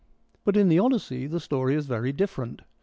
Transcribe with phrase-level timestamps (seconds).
[0.43, 2.63] But in the Odyssey the story is very different.